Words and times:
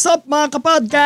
What 0.00 0.08
is 0.08 0.16
up 0.16 0.24
mga 0.24 0.56
kapodcast? 0.56 0.96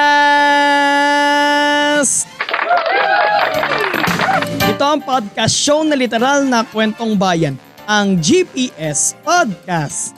Ito 4.71 4.85
ang 4.87 5.03
podcast 5.03 5.51
show 5.51 5.83
na 5.83 5.99
literal 5.99 6.47
na 6.47 6.63
kwentong 6.63 7.19
bayan, 7.19 7.59
ang 7.91 8.23
GPS 8.23 9.19
Podcast. 9.27 10.15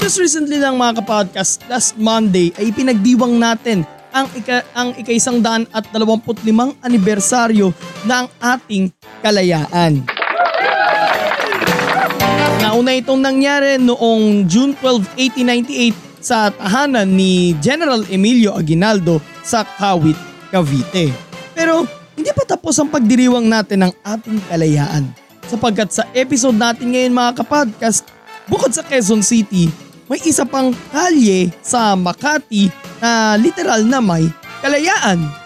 Just 0.00 0.16
recently 0.16 0.56
lang 0.56 0.80
mga 0.80 1.04
kapodcast, 1.04 1.60
last 1.68 2.00
Monday 2.00 2.56
ay 2.56 2.72
pinagdiwang 2.72 3.36
natin 3.36 3.84
ang 4.08 4.24
ika, 4.32 4.64
ang 4.72 4.96
ikaisang 4.96 5.44
daan 5.44 5.68
at 5.76 5.84
dalawamput 5.92 6.40
limang 6.40 6.72
anibersaryo 6.80 7.68
ng 8.08 8.24
ating 8.40 8.88
kalayaan. 9.20 10.08
Nauna 12.64 12.96
itong 12.96 13.20
nangyari 13.20 13.76
noong 13.76 14.48
June 14.48 14.72
12, 14.72 15.04
1898 16.00 16.09
sa 16.20 16.52
tahanan 16.52 17.08
ni 17.08 17.56
General 17.58 18.04
Emilio 18.06 18.54
Aguinaldo 18.54 19.18
sa 19.40 19.64
Kawit, 19.64 20.16
Cavite. 20.52 21.10
Pero 21.56 21.88
hindi 22.14 22.30
pa 22.36 22.44
tapos 22.44 22.76
ang 22.76 22.92
pagdiriwang 22.92 23.48
natin 23.48 23.88
ng 23.88 23.92
ating 24.04 24.38
kalayaan. 24.52 25.08
Sapagkat 25.48 25.90
sa 25.90 26.04
episode 26.12 26.54
natin 26.54 26.92
ngayon 26.92 27.16
mga 27.16 27.32
kapodcast, 27.42 28.06
bukod 28.46 28.70
sa 28.70 28.84
Quezon 28.84 29.24
City, 29.24 29.72
may 30.06 30.20
isa 30.22 30.44
pang 30.44 30.70
kalye 30.92 31.50
sa 31.64 31.96
Makati 31.96 32.68
na 33.00 33.34
literal 33.40 33.82
na 33.88 33.98
may 33.98 34.28
kalayaan. 34.60 35.39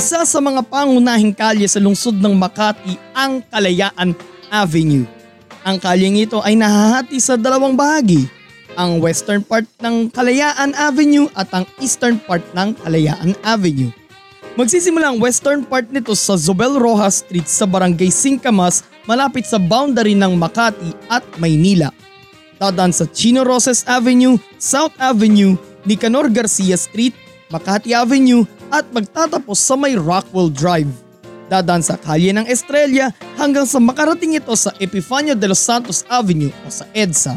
Isa 0.00 0.24
sa 0.24 0.40
mga 0.40 0.64
pangunahing 0.64 1.36
kalye 1.36 1.68
sa 1.68 1.76
lungsod 1.76 2.16
ng 2.16 2.32
Makati 2.32 2.96
ang 3.12 3.44
Kalayaan 3.52 4.16
Avenue. 4.48 5.04
Ang 5.60 5.76
kalyeng 5.76 6.16
ito 6.16 6.40
ay 6.40 6.56
nahahati 6.56 7.20
sa 7.20 7.36
dalawang 7.36 7.76
bahagi, 7.76 8.24
ang 8.80 8.96
western 9.04 9.44
part 9.44 9.68
ng 9.76 10.08
Kalayaan 10.08 10.72
Avenue 10.72 11.28
at 11.36 11.52
ang 11.52 11.68
eastern 11.84 12.16
part 12.16 12.40
ng 12.56 12.80
Kalayaan 12.80 13.36
Avenue. 13.44 13.92
Magsisimula 14.56 15.12
ang 15.12 15.20
western 15.20 15.68
part 15.68 15.84
nito 15.92 16.16
sa 16.16 16.32
Zobel 16.32 16.80
Rojas 16.80 17.20
Street 17.20 17.44
sa 17.44 17.68
Barangay 17.68 18.08
Singkamas 18.08 18.88
malapit 19.04 19.44
sa 19.44 19.60
boundary 19.60 20.16
ng 20.16 20.32
Makati 20.32 20.96
at 21.12 21.28
Maynila. 21.36 21.92
Dadaan 22.56 22.96
sa 22.96 23.04
Chino 23.04 23.44
Roses 23.44 23.84
Avenue, 23.84 24.40
South 24.56 24.96
Avenue, 24.96 25.60
Nicanor 25.84 26.32
Garcia 26.32 26.80
Street, 26.80 27.12
Makati 27.52 27.92
Avenue 27.92 28.48
at 28.70 28.86
magtatapos 28.94 29.58
sa 29.58 29.74
may 29.74 29.98
Rockwell 29.98 30.50
Drive. 30.50 30.90
Dadaan 31.50 31.82
sa 31.82 31.98
kalye 31.98 32.30
ng 32.30 32.46
Estrella 32.46 33.10
hanggang 33.34 33.66
sa 33.66 33.82
makarating 33.82 34.38
ito 34.38 34.54
sa 34.54 34.70
Epifanio 34.78 35.34
de 35.34 35.50
los 35.50 35.58
Santos 35.58 36.06
Avenue 36.06 36.54
o 36.62 36.70
sa 36.70 36.86
EDSA. 36.94 37.36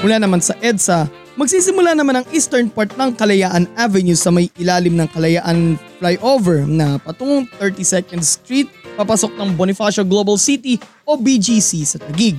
Mula 0.00 0.16
naman 0.16 0.40
sa 0.40 0.56
EDSA, 0.64 1.04
magsisimula 1.36 1.92
naman 1.92 2.20
ang 2.20 2.26
eastern 2.32 2.72
part 2.72 2.88
ng 2.96 3.12
Kalayaan 3.12 3.68
Avenue 3.76 4.16
sa 4.16 4.32
may 4.32 4.48
ilalim 4.56 4.96
ng 4.96 5.08
Kalayaan 5.12 5.76
Flyover 6.00 6.64
na 6.64 6.96
patungong 6.96 7.44
32nd 7.60 8.24
Street 8.24 8.68
papasok 8.98 9.38
ng 9.38 9.54
Bonifacio 9.54 10.02
Global 10.02 10.34
City 10.34 10.80
o 11.06 11.14
BGC 11.14 11.70
sa 11.86 12.02
Taguig. 12.02 12.34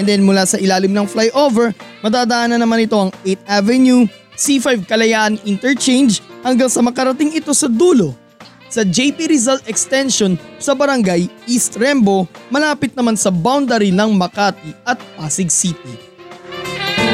And 0.00 0.08
then 0.08 0.24
mula 0.26 0.48
sa 0.48 0.56
ilalim 0.56 0.90
ng 0.96 1.06
flyover, 1.06 1.70
madadaanan 2.00 2.58
naman 2.58 2.88
ito 2.88 2.96
ang 2.96 3.12
8th 3.22 3.44
Avenue, 3.44 4.08
C5 4.42 4.90
Kalayaan 4.90 5.38
Interchange 5.46 6.18
hanggang 6.42 6.66
sa 6.66 6.82
makarating 6.82 7.30
ito 7.30 7.54
sa 7.54 7.70
dulo. 7.70 8.18
Sa 8.66 8.82
JP 8.82 9.30
Rizal 9.30 9.62
Extension 9.70 10.34
sa 10.58 10.74
Barangay 10.74 11.30
East 11.46 11.78
Rembo, 11.78 12.26
malapit 12.50 12.90
naman 12.98 13.14
sa 13.14 13.30
boundary 13.30 13.94
ng 13.94 14.18
Makati 14.18 14.74
at 14.82 14.98
Pasig 15.14 15.52
City. 15.52 15.94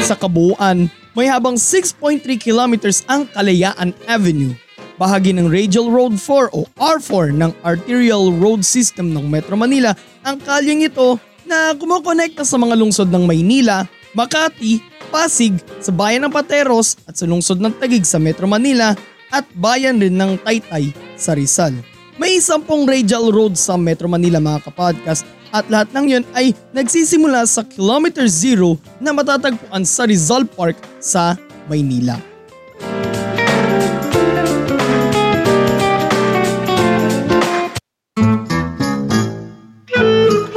Sa 0.01 0.17
kabuuan, 0.17 0.89
may 1.13 1.27
habang 1.29 1.59
6.3 1.59 2.23
kilometers 2.39 3.03
ang 3.05 3.27
Kalayaan 3.29 3.91
Avenue. 4.07 4.55
Bahagi 4.95 5.35
ng 5.35 5.51
Radial 5.51 5.91
Road 5.91 6.15
4 6.15 6.55
o 6.55 6.65
R4 6.79 7.35
ng 7.35 7.51
Arterial 7.61 8.31
Road 8.39 8.63
System 8.63 9.11
ng 9.11 9.27
Metro 9.27 9.59
Manila 9.59 9.93
ang 10.23 10.39
kalyeng 10.39 10.87
ito 10.87 11.19
na 11.43 11.75
kumokonekta 11.75 12.47
sa 12.47 12.55
mga 12.55 12.75
lungsod 12.79 13.11
ng 13.11 13.27
Maynila, 13.27 13.83
Makati, 14.17 14.81
Pasig, 15.13 15.53
sa 15.77 15.93
bayan 15.93 16.25
ng 16.25 16.33
Pateros 16.33 16.97
at 17.05 17.13
sa 17.17 17.29
lungsod 17.29 17.61
ng 17.61 17.73
Tagig 17.77 18.05
sa 18.05 18.17
Metro 18.17 18.49
Manila 18.49 18.97
at 19.29 19.45
bayan 19.53 20.01
rin 20.01 20.17
ng 20.17 20.41
Taytay 20.41 20.89
sa 21.13 21.37
Rizal. 21.37 21.77
May 22.17 22.41
sampung 22.41 22.89
radial 22.89 23.29
road 23.29 23.53
sa 23.53 23.77
Metro 23.77 24.09
Manila 24.09 24.41
mga 24.41 24.65
kapodcast 24.65 25.23
at 25.53 25.65
lahat 25.69 25.89
ng 25.93 26.05
yon 26.09 26.23
ay 26.33 26.53
nagsisimula 26.73 27.45
sa 27.45 27.61
kilometer 27.65 28.25
zero 28.25 28.77
na 28.97 29.13
matatagpuan 29.13 29.85
sa 29.85 30.09
Rizal 30.09 30.45
Park 30.45 30.77
sa 30.97 31.37
Maynila. 31.69 32.17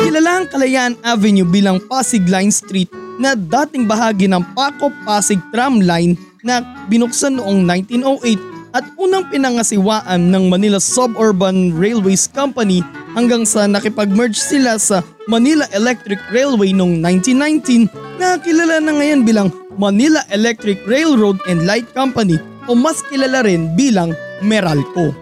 Kilala 0.01 0.33
ang 0.41 0.47
Kalayaan 0.49 0.97
Avenue 1.05 1.49
bilang 1.49 1.81
Pasig 1.85 2.25
Line 2.29 2.53
Street 2.53 3.02
na 3.22 3.38
dating 3.38 3.87
bahagi 3.87 4.27
ng 4.27 4.43
Paco 4.59 4.91
Pasig 5.06 5.38
Tram 5.55 5.78
Line 5.78 6.19
na 6.43 6.59
binuksan 6.91 7.38
noong 7.38 7.62
1908 7.94 8.75
at 8.75 8.83
unang 8.99 9.31
pinangasiwaan 9.31 10.33
ng 10.33 10.50
Manila 10.50 10.83
Suburban 10.83 11.71
Railways 11.77 12.27
Company 12.27 12.82
hanggang 13.15 13.47
sa 13.47 13.71
nakipag-merge 13.71 14.34
sila 14.34 14.75
sa 14.81 15.06
Manila 15.31 15.69
Electric 15.71 16.19
Railway 16.34 16.75
noong 16.75 16.99
1919 16.99 17.87
na 18.19 18.41
kilala 18.43 18.82
na 18.82 18.99
ngayon 18.99 19.22
bilang 19.22 19.49
Manila 19.78 20.25
Electric 20.34 20.82
Railroad 20.88 21.38
and 21.47 21.62
Light 21.62 21.87
Company 21.94 22.41
o 22.66 22.75
mas 22.75 23.05
kilala 23.06 23.47
rin 23.47 23.71
bilang 23.78 24.11
Meralco. 24.43 25.15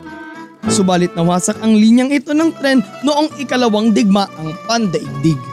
Subalit 0.71 1.12
nawasak 1.19 1.59
ang 1.60 1.77
linyang 1.77 2.15
ito 2.15 2.33
ng 2.33 2.53
tren 2.56 2.81
noong 3.05 3.37
ikalawang 3.41 3.93
digma 3.93 4.31
ang 4.39 4.55
pandaigdig. 4.65 5.50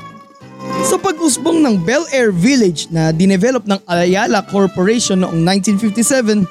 Sa 0.88 0.96
pag-usbong 0.96 1.60
ng 1.64 1.76
Bel 1.84 2.04
Air 2.16 2.32
Village 2.32 2.88
na 2.92 3.12
dinevelop 3.12 3.68
ng 3.68 3.80
Ayala 3.88 4.44
Corporation 4.48 5.20
noong 5.20 5.44
1957, 5.44 6.48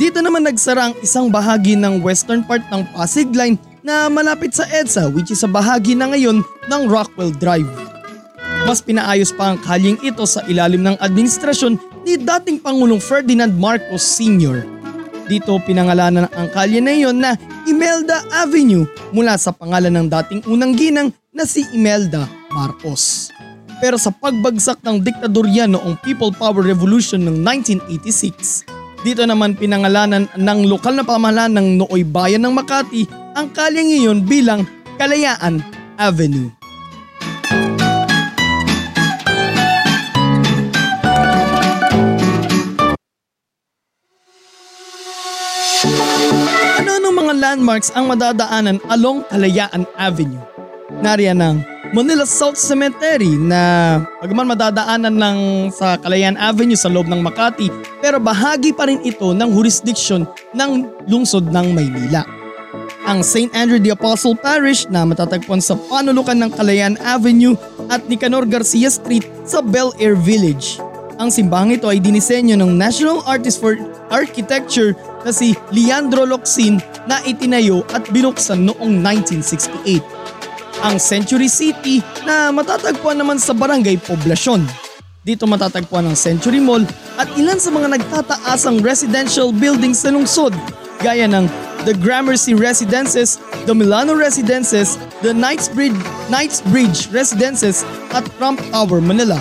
dito 0.00 0.18
naman 0.18 0.42
nagsara 0.42 0.90
ang 0.90 0.94
isang 1.04 1.30
bahagi 1.30 1.78
ng 1.78 2.02
western 2.02 2.42
part 2.42 2.64
ng 2.72 2.82
Pasig 2.96 3.30
Line 3.30 3.54
na 3.84 4.08
malapit 4.10 4.56
sa 4.56 4.66
EDSA 4.66 5.12
which 5.12 5.30
is 5.30 5.44
sa 5.44 5.48
bahagi 5.48 5.94
na 5.94 6.10
ngayon 6.10 6.42
ng 6.42 6.82
Rockwell 6.90 7.30
Drive. 7.30 7.68
Mas 8.64 8.80
pinaayos 8.80 9.30
pa 9.30 9.52
ang 9.52 9.58
kalyeng 9.60 10.00
ito 10.00 10.24
sa 10.24 10.40
ilalim 10.48 10.80
ng 10.80 10.96
administrasyon 10.98 11.76
ni 12.02 12.16
dating 12.16 12.58
Pangulong 12.58 13.00
Ferdinand 13.00 13.52
Marcos 13.52 14.00
Sr. 14.00 14.64
Dito 15.24 15.56
pinangalanan 15.64 16.28
ang 16.32 16.48
kalye 16.52 16.84
na 16.84 16.92
iyon 16.92 17.16
na 17.16 17.36
Imelda 17.64 18.24
Avenue 18.32 18.84
mula 19.12 19.40
sa 19.40 19.52
pangalan 19.52 19.92
ng 19.92 20.06
dating 20.08 20.40
unang 20.48 20.76
ginang 20.76 21.08
na 21.32 21.48
si 21.48 21.64
Imelda 21.72 22.28
Marcos 22.52 23.23
pero 23.84 24.00
sa 24.00 24.08
pagbagsak 24.08 24.80
ng 24.80 25.04
diktadorya 25.04 25.68
noong 25.68 26.00
People 26.00 26.32
Power 26.32 26.64
Revolution 26.64 27.20
ng 27.20 27.44
1986. 27.44 28.64
Dito 29.04 29.20
naman 29.28 29.60
pinangalanan 29.60 30.24
ng 30.40 30.60
lokal 30.72 30.96
na 30.96 31.04
pamahalaan 31.04 31.52
ng 31.52 31.84
Nooy 31.84 32.00
Bayan 32.08 32.48
ng 32.48 32.56
Makati 32.56 33.04
ang 33.36 33.52
kalyang 33.52 33.92
iyon 33.92 34.18
bilang 34.24 34.64
Kalayaan 34.96 35.60
Avenue. 36.00 36.48
Ano 46.80 46.92
ng 47.04 47.12
mga 47.20 47.32
landmarks 47.36 47.92
ang 47.92 48.08
madadaanan 48.08 48.80
along 48.88 49.28
Kalayaan 49.28 49.84
Avenue? 50.00 50.63
Nariyan 51.04 51.36
ang 51.44 51.60
Manila 51.92 52.24
South 52.24 52.56
Cemetery 52.56 53.36
na 53.36 54.00
pagman 54.24 54.48
madadaanan 54.48 55.12
lang 55.20 55.38
sa 55.68 56.00
Kalayaan 56.00 56.40
Avenue 56.40 56.80
sa 56.80 56.88
loob 56.88 57.12
ng 57.12 57.20
Makati 57.20 57.68
pero 58.00 58.16
bahagi 58.16 58.72
pa 58.72 58.88
rin 58.88 59.04
ito 59.04 59.36
ng 59.36 59.52
jurisdiction 59.52 60.24
ng 60.56 61.04
lungsod 61.04 61.52
ng 61.52 61.76
Maynila. 61.76 62.24
Ang 63.04 63.20
St. 63.20 63.52
Andrew 63.52 63.76
the 63.76 63.92
Apostle 63.92 64.32
Parish 64.32 64.88
na 64.88 65.04
matatagpuan 65.04 65.60
sa 65.60 65.76
panulukan 65.76 66.40
ng 66.40 66.56
Kalayaan 66.56 66.96
Avenue 67.04 67.52
at 67.92 68.00
Nicanor 68.08 68.48
Garcia 68.48 68.88
Street 68.88 69.28
sa 69.44 69.60
Bel 69.60 69.92
Air 70.00 70.16
Village. 70.16 70.80
Ang 71.20 71.28
simbahang 71.28 71.76
ito 71.76 71.84
ay 71.84 72.00
dinisenyo 72.00 72.56
ng 72.56 72.80
National 72.80 73.20
Artist 73.28 73.60
for 73.60 73.76
Architecture 74.08 74.96
na 75.20 75.36
si 75.36 75.52
Leandro 75.68 76.24
Locsin 76.24 76.80
na 77.04 77.20
itinayo 77.28 77.84
at 77.92 78.08
binuksan 78.08 78.64
noong 78.64 79.04
1968 79.04 80.13
ang 80.84 81.00
Century 81.00 81.48
City 81.48 82.04
na 82.28 82.52
matatagpuan 82.52 83.16
naman 83.16 83.40
sa 83.40 83.56
Barangay 83.56 83.96
Poblasyon. 84.04 84.68
Dito 85.24 85.48
matatagpuan 85.48 86.04
ang 86.04 86.12
Century 86.12 86.60
Mall 86.60 86.84
at 87.16 87.24
ilan 87.40 87.56
sa 87.56 87.72
mga 87.72 87.96
nagtataasang 87.96 88.84
residential 88.84 89.48
buildings 89.48 90.04
sa 90.04 90.12
lungsod 90.12 90.52
gaya 91.00 91.24
ng 91.24 91.48
the 91.88 91.96
Gramercy 91.96 92.52
Residences, 92.52 93.40
the 93.64 93.72
Milano 93.72 94.12
Residences, 94.12 95.00
the 95.24 95.32
Knightsbridge, 95.32 95.96
Knightsbridge 96.28 97.08
Residences 97.08 97.80
at 98.12 98.28
Trump 98.36 98.60
Tower, 98.68 99.00
Manila. 99.00 99.40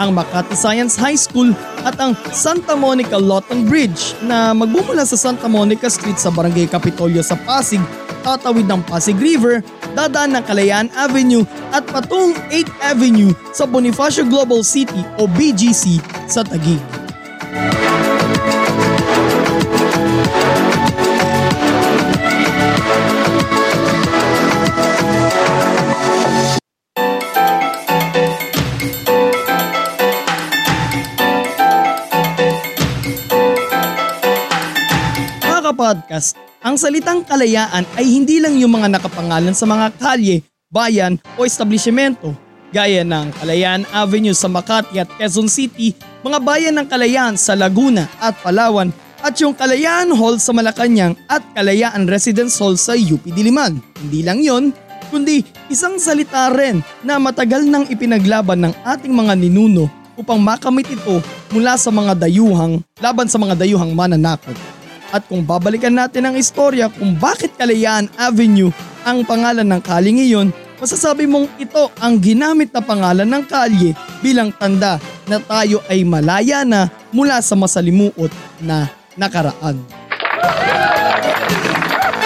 Ang 0.00 0.16
Makati 0.16 0.56
Science 0.56 0.96
High 0.96 1.20
School 1.20 1.52
at 1.84 2.00
ang 2.00 2.16
Santa 2.32 2.72
Monica 2.72 3.20
Lawton 3.20 3.68
Bridge 3.68 4.16
na 4.24 4.56
magbumula 4.56 5.04
sa 5.04 5.20
Santa 5.20 5.52
Monica 5.52 5.92
Street 5.92 6.16
sa 6.16 6.32
Barangay 6.32 6.64
Capitolio 6.64 7.20
sa 7.20 7.36
Pasig, 7.44 7.80
tatawid 8.24 8.64
ng 8.64 8.80
Pasig 8.88 9.20
River 9.20 9.60
dadaan 9.94 10.36
ng 10.36 10.44
Kalayaan 10.44 10.88
Avenue 10.96 11.44
at 11.70 11.84
patungong 11.88 12.36
8th 12.50 12.72
Avenue 12.82 13.32
sa 13.52 13.68
Bonifacio 13.68 14.24
Global 14.26 14.64
City 14.64 15.04
o 15.20 15.28
BGC 15.28 16.00
sa 16.26 16.42
Taguig. 16.44 16.80
Podcast, 35.74 36.38
ang 36.62 36.78
salitang 36.78 37.26
kalayaan 37.26 37.84
ay 37.98 38.06
hindi 38.06 38.38
lang 38.38 38.56
yung 38.60 38.72
mga 38.72 38.96
nakapangalan 38.96 39.56
sa 39.56 39.66
mga 39.66 39.92
kalye, 39.98 40.44
bayan 40.72 41.20
o 41.36 41.44
establishmento 41.44 42.32
gaya 42.72 43.04
ng 43.04 43.28
Kalayaan 43.36 43.84
Avenue 43.92 44.32
sa 44.32 44.48
Makati 44.48 44.96
at 44.96 45.06
Quezon 45.20 45.46
City, 45.46 45.92
mga 46.24 46.40
bayan 46.40 46.74
ng 46.80 46.88
Kalayaan 46.88 47.36
sa 47.36 47.52
Laguna 47.52 48.08
at 48.16 48.32
Palawan 48.40 48.88
at 49.20 49.36
yung 49.38 49.52
Kalayaan 49.52 50.10
Hall 50.16 50.40
sa 50.40 50.56
Malacanang 50.56 51.14
at 51.28 51.44
Kalayaan 51.52 52.08
Residence 52.08 52.56
Hall 52.58 52.74
sa 52.80 52.96
UP 52.96 53.22
Diliman. 53.28 53.78
Hindi 54.00 54.24
lang 54.24 54.40
yon, 54.40 54.72
kundi 55.12 55.44
isang 55.68 56.00
salita 56.00 56.48
rin 56.50 56.80
na 57.04 57.20
matagal 57.20 57.68
nang 57.68 57.84
ipinaglaban 57.86 58.66
ng 58.66 58.74
ating 58.82 59.12
mga 59.12 59.36
ninuno 59.36 59.86
upang 60.16 60.40
makamit 60.40 60.88
ito 60.88 61.20
mula 61.52 61.76
sa 61.76 61.92
mga 61.92 62.26
dayuhang 62.26 62.80
laban 62.98 63.28
sa 63.28 63.36
mga 63.36 63.54
dayuhang 63.60 63.92
mananakot. 63.92 64.56
At 65.12 65.28
kung 65.28 65.44
babalikan 65.44 65.92
natin 65.92 66.24
ang 66.24 66.34
istorya 66.40 66.88
kung 66.88 67.12
bakit 67.20 67.52
Kalayaan 67.60 68.08
Avenue 68.16 68.72
ang 69.04 69.28
pangalan 69.28 69.68
ng 69.68 69.80
kalye 69.84 70.16
ngayon, 70.16 70.48
masasabi 70.80 71.28
mong 71.28 71.52
ito 71.60 71.92
ang 72.00 72.16
ginamit 72.16 72.72
na 72.72 72.80
pangalan 72.80 73.28
ng 73.28 73.44
kalye 73.44 73.92
bilang 74.24 74.48
tanda 74.56 74.96
na 75.28 75.36
tayo 75.36 75.84
ay 75.92 76.00
malaya 76.02 76.64
na 76.64 76.88
mula 77.12 77.44
sa 77.44 77.52
masalimuot 77.52 78.32
na 78.64 78.88
nakaraan. 79.14 79.76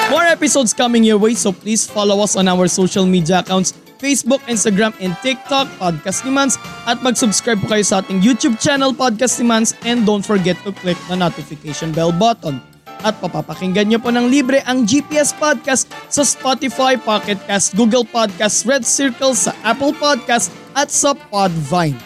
More 0.06 0.30
episodes 0.30 0.70
coming 0.70 1.02
your 1.02 1.18
way 1.18 1.34
so 1.34 1.50
please 1.50 1.90
follow 1.90 2.22
us 2.22 2.38
on 2.38 2.46
our 2.46 2.70
social 2.70 3.02
media 3.02 3.42
accounts 3.42 3.74
Facebook, 3.96 4.44
Instagram, 4.44 4.92
and 5.00 5.16
TikTok, 5.24 5.68
Podcast 5.80 6.24
ni 6.28 6.30
Mans. 6.32 6.60
At 6.84 7.00
mag-subscribe 7.00 7.64
po 7.64 7.72
kayo 7.72 7.84
sa 7.84 8.04
ating 8.04 8.20
YouTube 8.20 8.60
channel, 8.60 8.92
Podcast 8.92 9.40
ni 9.40 9.48
Mans. 9.48 9.72
And 9.88 10.04
don't 10.04 10.24
forget 10.24 10.60
to 10.68 10.70
click 10.76 11.00
the 11.08 11.16
notification 11.16 11.96
bell 11.96 12.12
button. 12.12 12.75
At 13.04 13.20
papapakinggan 13.20 13.92
nyo 13.92 13.98
po 14.00 14.08
ng 14.08 14.28
libre 14.30 14.64
ang 14.64 14.88
GPS 14.88 15.36
Podcast 15.36 15.90
sa 16.08 16.22
Spotify, 16.24 16.96
Pocket 16.96 17.36
Cast, 17.44 17.76
Google 17.76 18.04
Podcast, 18.04 18.64
Red 18.64 18.86
Circle, 18.88 19.36
sa 19.36 19.52
Apple 19.64 19.92
Podcast 19.96 20.48
at 20.72 20.88
sa 20.88 21.12
Podvine. 21.12 21.96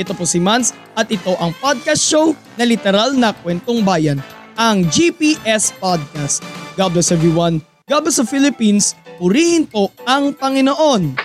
Ito 0.00 0.16
po 0.16 0.24
si 0.24 0.40
Mans 0.40 0.72
at 0.96 1.10
ito 1.12 1.36
ang 1.38 1.52
podcast 1.60 2.00
show 2.00 2.32
na 2.56 2.64
literal 2.64 3.12
na 3.14 3.36
kwentong 3.36 3.84
bayan, 3.84 4.18
ang 4.56 4.86
GPS 4.88 5.76
Podcast. 5.76 6.40
God 6.74 6.96
bless 6.96 7.12
everyone. 7.12 7.60
God 7.90 8.06
bless 8.06 8.22
the 8.22 8.26
Philippines. 8.26 8.94
Purihin 9.20 9.68
po 9.68 9.92
ang 10.08 10.32
Panginoon. 10.32 11.20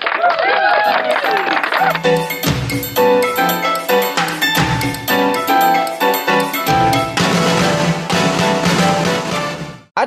At 1.75 2.35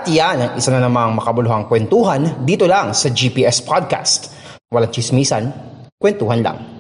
yan 0.08 0.40
ang 0.40 0.52
isa 0.56 0.72
na 0.72 0.81
namang 0.81 1.12
makabuluhang 1.20 1.69
kwentuhan 1.69 2.40
dito 2.49 2.64
lang 2.64 2.96
sa 2.96 3.12
GPS 3.12 3.60
Podcast. 3.60 4.32
Walang 4.72 4.93
chismisan, 4.93 5.52
kwentuhan 6.00 6.40
lang. 6.40 6.78